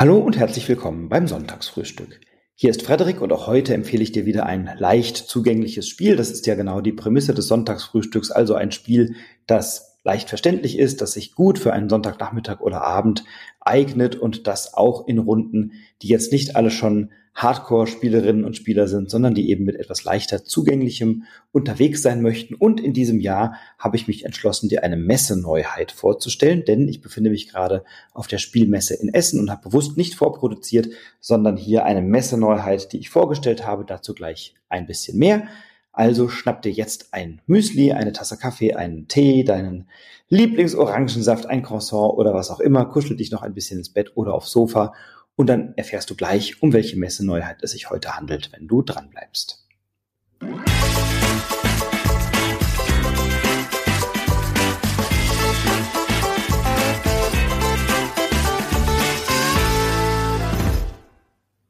[0.00, 2.20] Hallo und herzlich willkommen beim Sonntagsfrühstück.
[2.54, 6.16] Hier ist Frederik und auch heute empfehle ich dir wieder ein leicht zugängliches Spiel.
[6.16, 9.16] Das ist ja genau die Prämisse des Sonntagsfrühstücks, also ein Spiel,
[9.46, 13.24] das leicht verständlich ist, das sich gut für einen Sonntagnachmittag oder Abend
[13.60, 19.10] eignet und das auch in Runden, die jetzt nicht alle schon Hardcore-Spielerinnen und Spieler sind,
[19.10, 22.54] sondern die eben mit etwas leichter zugänglichem unterwegs sein möchten.
[22.54, 27.30] Und in diesem Jahr habe ich mich entschlossen, dir eine Messeneuheit vorzustellen, denn ich befinde
[27.30, 30.88] mich gerade auf der Spielmesse in Essen und habe bewusst nicht vorproduziert,
[31.20, 33.84] sondern hier eine Messeneuheit, die ich vorgestellt habe.
[33.84, 35.46] Dazu gleich ein bisschen mehr.
[35.92, 39.88] Also schnapp dir jetzt ein Müsli, eine Tasse Kaffee, einen Tee, deinen
[40.28, 44.34] Lieblingsorangensaft, ein Croissant oder was auch immer, kuschel dich noch ein bisschen ins Bett oder
[44.34, 44.94] aufs Sofa
[45.34, 49.10] und dann erfährst du gleich, um welche Messeneuheit es sich heute handelt, wenn du dran
[49.10, 49.66] bleibst.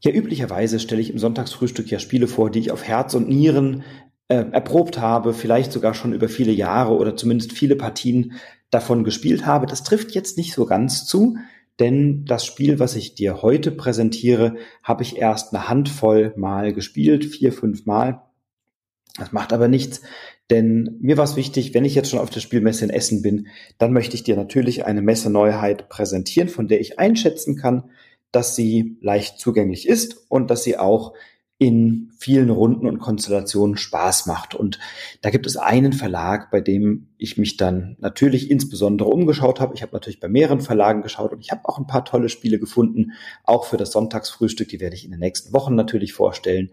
[0.02, 3.84] Ja, üblicherweise stelle ich im Sonntagsfrühstück ja Spiele vor, die ich auf Herz und Nieren
[4.30, 8.34] äh, erprobt habe, vielleicht sogar schon über viele Jahre oder zumindest viele Partien
[8.70, 9.66] davon gespielt habe.
[9.66, 11.36] Das trifft jetzt nicht so ganz zu,
[11.80, 17.24] denn das Spiel, was ich dir heute präsentiere, habe ich erst eine Handvoll Mal gespielt,
[17.24, 18.22] vier, fünf Mal.
[19.18, 20.00] Das macht aber nichts,
[20.48, 23.48] denn mir war es wichtig, wenn ich jetzt schon auf der Spielmesse in Essen bin,
[23.78, 27.90] dann möchte ich dir natürlich eine Messeneuheit präsentieren, von der ich einschätzen kann,
[28.30, 31.14] dass sie leicht zugänglich ist und dass sie auch
[31.60, 34.54] in vielen Runden und Konstellationen Spaß macht.
[34.54, 34.78] Und
[35.20, 39.74] da gibt es einen Verlag, bei dem ich mich dann natürlich insbesondere umgeschaut habe.
[39.74, 42.58] Ich habe natürlich bei mehreren Verlagen geschaut und ich habe auch ein paar tolle Spiele
[42.58, 43.12] gefunden,
[43.44, 44.68] auch für das Sonntagsfrühstück.
[44.68, 46.70] Die werde ich in den nächsten Wochen natürlich vorstellen.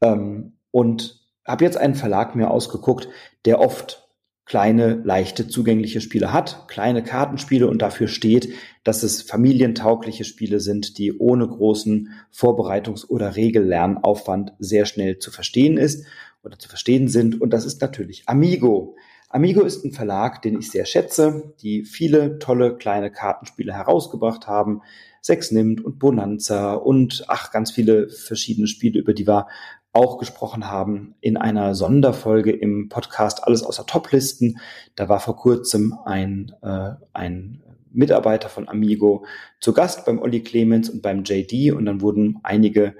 [0.00, 3.08] Ähm, und habe jetzt einen Verlag mir ausgeguckt,
[3.44, 4.03] der oft
[4.46, 8.50] kleine, leichte, zugängliche Spiele hat, kleine Kartenspiele und dafür steht,
[8.82, 15.78] dass es familientaugliche Spiele sind, die ohne großen Vorbereitungs- oder Regellernaufwand sehr schnell zu verstehen
[15.78, 16.04] ist
[16.42, 17.40] oder zu verstehen sind.
[17.40, 18.96] Und das ist natürlich Amigo.
[19.30, 24.82] Amigo ist ein Verlag, den ich sehr schätze, die viele tolle kleine Kartenspiele herausgebracht haben.
[25.22, 29.48] Sex nimmt und Bonanza und ach, ganz viele verschiedene Spiele, über die wir
[29.94, 34.58] auch gesprochen haben in einer Sonderfolge im Podcast Alles außer Toplisten.
[34.96, 37.62] Da war vor kurzem ein, äh, ein
[37.92, 39.24] Mitarbeiter von Amigo
[39.60, 42.96] zu Gast beim Olli Clemens und beim JD und dann wurden einige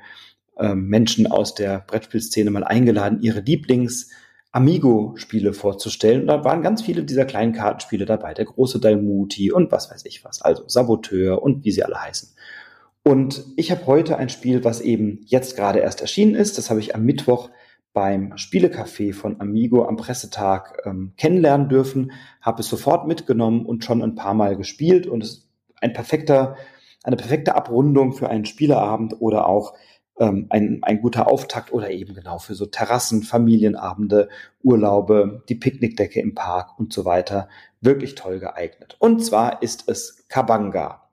[0.57, 4.09] äh, Menschen aus der Brettspielszene mal eingeladen, ihre Lieblings-
[4.55, 6.21] Amigo-Spiele vorzustellen.
[6.21, 8.35] Und da waren ganz viele dieser kleinen Kartenspiele dabei.
[8.35, 10.43] Der große Dalmuti und was weiß ich was.
[10.43, 12.29] Also Saboteur und wie sie alle heißen.
[13.05, 16.57] Und ich habe heute ein Spiel, was eben jetzt gerade erst erschienen ist.
[16.57, 17.51] Das habe ich am Mittwoch
[17.93, 24.03] beim Spielecafé von Amigo am Pressetag ähm, kennenlernen dürfen, habe es sofort mitgenommen und schon
[24.03, 25.49] ein paar Mal gespielt und es ist
[25.81, 26.57] ein perfekter,
[27.05, 29.75] eine perfekte Abrundung für einen Spieleabend oder auch
[30.19, 34.29] ähm, ein, ein guter Auftakt oder eben genau für so Terrassen, Familienabende,
[34.63, 37.49] Urlaube, die Picknickdecke im Park und so weiter.
[37.81, 38.97] Wirklich toll geeignet.
[38.99, 41.04] Und zwar ist es Kabanga.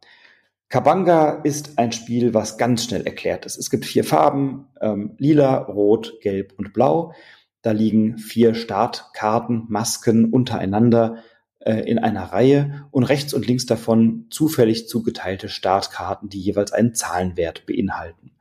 [0.71, 3.57] Kabanga ist ein Spiel, was ganz schnell erklärt ist.
[3.57, 7.13] Es gibt vier Farben, ähm, lila, rot, gelb und blau.
[7.61, 11.17] Da liegen vier Startkarten, Masken untereinander
[11.59, 16.95] äh, in einer Reihe und rechts und links davon zufällig zugeteilte Startkarten, die jeweils einen
[16.95, 18.31] Zahlenwert beinhalten.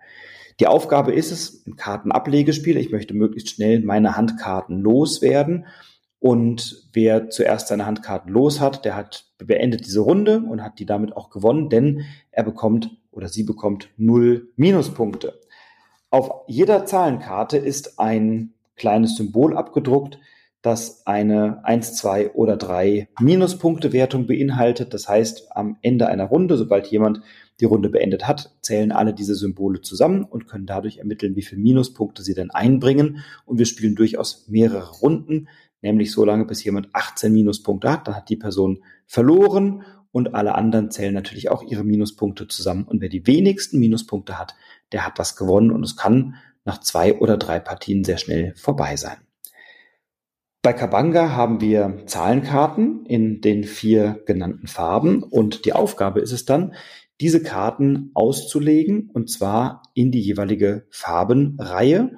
[0.61, 2.77] Die Aufgabe ist es, ein Kartenablegespiel.
[2.77, 5.67] Ich möchte möglichst schnell meine Handkarten loswerden
[6.21, 10.87] und wer zuerst seine Handkarten los hat, der hat beendet diese Runde und hat die
[10.87, 15.41] damit auch gewonnen, denn er bekommt oder sie bekommt null Minuspunkte.
[16.11, 20.19] Auf jeder Zahlenkarte ist ein kleines Symbol abgedruckt,
[20.63, 24.93] das eine 1, 2 oder 3 Minuspunkte-Wertung beinhaltet.
[24.93, 27.23] Das heißt, am Ende einer Runde, sobald jemand
[27.61, 31.61] die Runde beendet hat, zählen alle diese Symbole zusammen und können dadurch ermitteln, wie viele
[31.61, 33.23] Minuspunkte sie denn einbringen.
[33.45, 35.49] Und wir spielen durchaus mehrere Runden
[35.83, 40.55] nämlich so lange, bis jemand 18 Minuspunkte hat, dann hat die Person verloren und alle
[40.55, 42.85] anderen zählen natürlich auch ihre Minuspunkte zusammen.
[42.85, 44.55] Und wer die wenigsten Minuspunkte hat,
[44.93, 48.97] der hat das gewonnen und es kann nach zwei oder drei Partien sehr schnell vorbei
[48.97, 49.19] sein.
[50.63, 56.45] Bei Kabanga haben wir Zahlenkarten in den vier genannten Farben und die Aufgabe ist es
[56.45, 56.75] dann,
[57.21, 62.17] diese Karten auszulegen und zwar in die jeweilige Farbenreihe.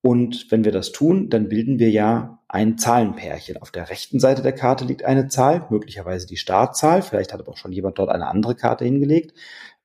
[0.00, 3.56] Und wenn wir das tun, dann bilden wir ja ein Zahlenpärchen.
[3.56, 7.52] Auf der rechten Seite der Karte liegt eine Zahl, möglicherweise die Startzahl, vielleicht hat aber
[7.52, 9.36] auch schon jemand dort eine andere Karte hingelegt,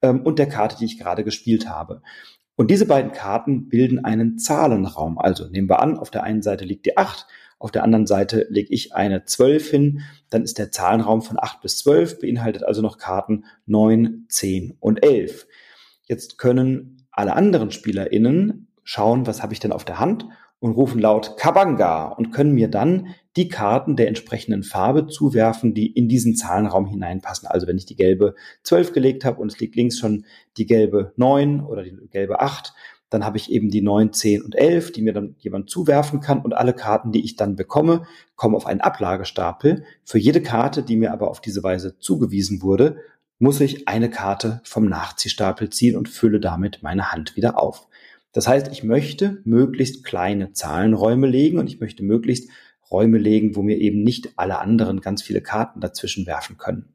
[0.01, 2.01] ähm, und der Karte, die ich gerade gespielt habe.
[2.55, 5.17] Und diese beiden Karten bilden einen Zahlenraum.
[5.17, 7.25] Also nehmen wir an, auf der einen Seite liegt die 8,
[7.59, 11.61] auf der anderen Seite lege ich eine 12 hin, dann ist der Zahlenraum von 8
[11.61, 15.45] bis 12, beinhaltet also noch Karten 9, 10 und 11.
[16.07, 20.25] Jetzt können alle anderen SpielerInnen schauen, was habe ich denn auf der Hand
[20.59, 25.87] und rufen laut Kabanga und können mir dann die Karten der entsprechenden Farbe zuwerfen, die
[25.87, 27.47] in diesen Zahlenraum hineinpassen.
[27.47, 30.25] Also wenn ich die gelbe 12 gelegt habe und es liegt links schon
[30.57, 32.73] die gelbe 9 oder die gelbe 8,
[33.09, 36.41] dann habe ich eben die 9, 10 und 11, die mir dann jemand zuwerfen kann
[36.41, 39.83] und alle Karten, die ich dann bekomme, kommen auf einen Ablagestapel.
[40.03, 42.97] Für jede Karte, die mir aber auf diese Weise zugewiesen wurde,
[43.39, 47.87] muss ich eine Karte vom Nachziehstapel ziehen und fülle damit meine Hand wieder auf.
[48.31, 52.49] Das heißt, ich möchte möglichst kleine Zahlenräume legen und ich möchte möglichst
[52.91, 56.93] Räume legen, wo mir eben nicht alle anderen ganz viele Karten dazwischen werfen können.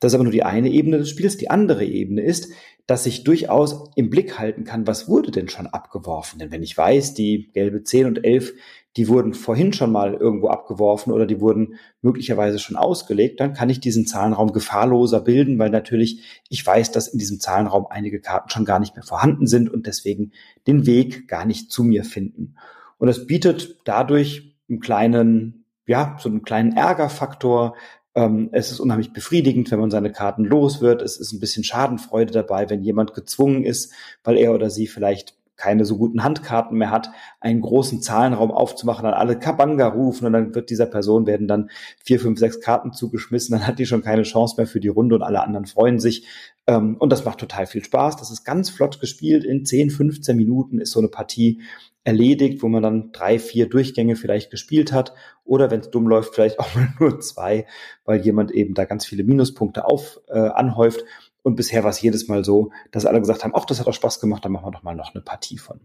[0.00, 1.36] Das ist aber nur die eine Ebene des Spiels.
[1.36, 2.50] Die andere Ebene ist,
[2.86, 6.40] dass ich durchaus im Blick halten kann, was wurde denn schon abgeworfen.
[6.40, 8.54] Denn wenn ich weiß, die gelbe 10 und 11,
[8.96, 13.70] die wurden vorhin schon mal irgendwo abgeworfen oder die wurden möglicherweise schon ausgelegt, dann kann
[13.70, 18.50] ich diesen Zahlenraum gefahrloser bilden, weil natürlich ich weiß, dass in diesem Zahlenraum einige Karten
[18.50, 20.32] schon gar nicht mehr vorhanden sind und deswegen
[20.66, 22.56] den Weg gar nicht zu mir finden.
[22.98, 27.76] Und das bietet dadurch einen kleinen, ja, so einen kleinen Ärgerfaktor,
[28.12, 31.00] es ist unheimlich befriedigend, wenn man seine Karten los wird.
[31.00, 33.92] Es ist ein bisschen Schadenfreude dabei, wenn jemand gezwungen ist,
[34.24, 39.04] weil er oder sie vielleicht keine so guten Handkarten mehr hat, einen großen Zahlenraum aufzumachen,
[39.04, 41.70] dann alle Kabanga rufen und dann wird dieser Person werden dann
[42.02, 45.14] vier, fünf, sechs Karten zugeschmissen, dann hat die schon keine Chance mehr für die Runde
[45.14, 46.26] und alle anderen freuen sich.
[46.66, 48.16] Ähm, und das macht total viel Spaß.
[48.16, 49.44] Das ist ganz flott gespielt.
[49.44, 51.60] In 10, 15 Minuten ist so eine Partie
[52.04, 55.12] erledigt, wo man dann drei, vier Durchgänge vielleicht gespielt hat
[55.44, 57.66] oder wenn es dumm läuft, vielleicht auch mal nur zwei,
[58.04, 61.04] weil jemand eben da ganz viele Minuspunkte auf äh, anhäuft.
[61.42, 63.94] Und bisher war es jedes Mal so, dass alle gesagt haben, ach, das hat doch
[63.94, 65.80] Spaß gemacht, dann machen wir doch mal noch eine Partie von.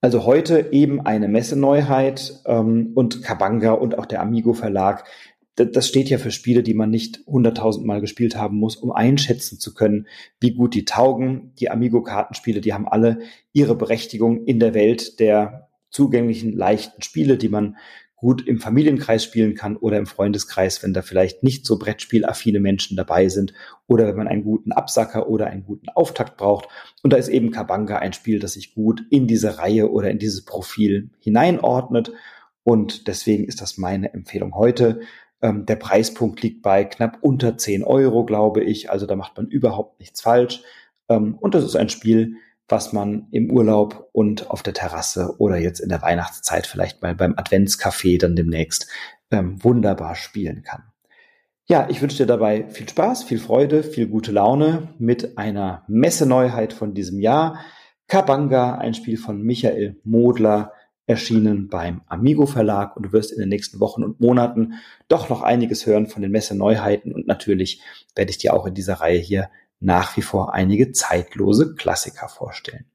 [0.00, 5.04] Also heute eben eine Messeneuheit ähm, und Kabanga und auch der Amigo Verlag
[5.56, 9.72] das steht ja für Spiele, die man nicht hunderttausendmal gespielt haben muss, um einschätzen zu
[9.72, 10.06] können,
[10.38, 11.52] wie gut die taugen.
[11.58, 13.20] Die Amigo-Kartenspiele, die haben alle
[13.54, 17.76] ihre Berechtigung in der Welt der zugänglichen, leichten Spiele, die man
[18.16, 22.96] gut im Familienkreis spielen kann oder im Freundeskreis, wenn da vielleicht nicht so Brettspielaffine Menschen
[22.96, 23.52] dabei sind
[23.86, 26.68] oder wenn man einen guten Absacker oder einen guten Auftakt braucht.
[27.02, 30.18] Und da ist eben Kabanga ein Spiel, das sich gut in diese Reihe oder in
[30.18, 32.12] dieses Profil hineinordnet.
[32.64, 35.00] Und deswegen ist das meine Empfehlung heute.
[35.42, 38.90] Ähm, der Preispunkt liegt bei knapp unter 10 Euro, glaube ich.
[38.90, 40.62] Also da macht man überhaupt nichts falsch.
[41.10, 42.36] Ähm, und das ist ein Spiel,
[42.68, 47.14] was man im Urlaub und auf der Terrasse oder jetzt in der Weihnachtszeit vielleicht mal
[47.14, 48.88] beim Adventscafé dann demnächst
[49.30, 50.84] ähm, wunderbar spielen kann.
[51.68, 56.72] Ja, ich wünsche dir dabei viel Spaß, viel Freude, viel gute Laune mit einer Messeneuheit
[56.72, 57.58] von diesem Jahr.
[58.06, 60.72] Kabanga, ein Spiel von Michael Modler,
[61.06, 64.74] erschienen beim Amigo Verlag und du wirst in den nächsten Wochen und Monaten
[65.08, 67.80] doch noch einiges hören von den Messeneuheiten und natürlich
[68.16, 69.48] werde ich dir auch in dieser Reihe hier
[69.80, 72.86] nach wie vor einige zeitlose Klassiker vorstellen.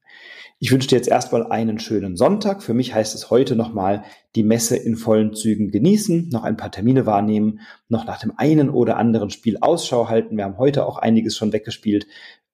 [0.59, 2.61] Ich wünsche dir jetzt erstmal einen schönen Sonntag.
[2.61, 4.03] Für mich heißt es heute nochmal
[4.35, 8.69] die Messe in vollen Zügen genießen, noch ein paar Termine wahrnehmen, noch nach dem einen
[8.69, 10.37] oder anderen Spiel Ausschau halten.
[10.37, 12.05] Wir haben heute auch einiges schon weggespielt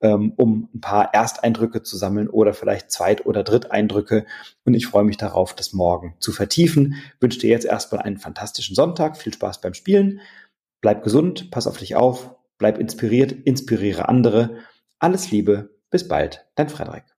[0.02, 4.26] ähm, um ein paar Ersteindrücke zu sammeln oder vielleicht Zweit- oder Dritteindrücke.
[4.66, 6.96] Und ich freue mich darauf, das morgen zu vertiefen.
[7.20, 9.18] Wünsche dir jetzt erstmal einen fantastischen Sonntag.
[9.18, 10.22] Viel Spaß beim Spielen.
[10.82, 14.58] Bleib gesund, pass auf dich auf, bleib inspiriert, inspiriere andere.
[15.00, 17.17] Alles Liebe, bis bald, dein Frederik.